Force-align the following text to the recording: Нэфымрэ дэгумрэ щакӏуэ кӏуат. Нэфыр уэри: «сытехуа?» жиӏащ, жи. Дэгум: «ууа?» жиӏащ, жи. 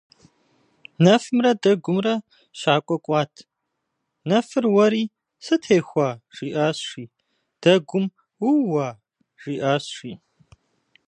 Нэфымрэ 1.03 1.51
дэгумрэ 1.61 2.13
щакӏуэ 2.59 2.97
кӏуат. 3.05 3.33
Нэфыр 4.29 4.65
уэри: 4.73 5.03
«сытехуа?» 5.45 6.09
жиӏащ, 6.35 6.79
жи. 6.89 7.03
Дэгум: 7.61 8.05
«ууа?» 8.49 8.87
жиӏащ, 9.41 9.85
жи. 9.95 10.11